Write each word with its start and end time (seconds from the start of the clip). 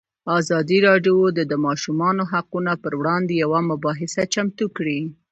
ازادي 0.39 0.77
راډیو 0.87 1.17
د 1.37 1.39
د 1.51 1.53
ماشومانو 1.65 2.23
حقونه 2.31 2.73
پر 2.83 2.93
وړاندې 2.99 3.33
یوه 3.43 3.59
مباحثه 3.71 4.23
چمتو 4.33 4.65
کړې. 4.77 4.99